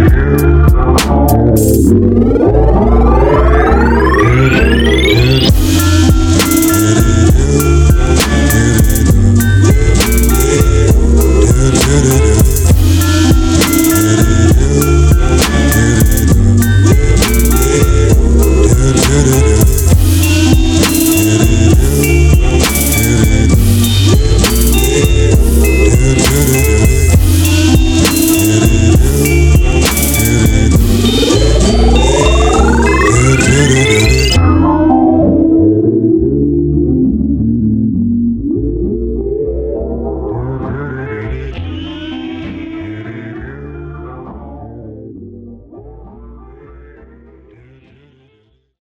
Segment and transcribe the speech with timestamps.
[0.00, 0.49] you.